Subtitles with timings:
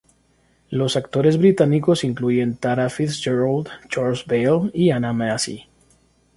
[0.71, 5.67] Los actores británicos incluyen Tara Fitzgerald, Charles Baile y Anna Massey.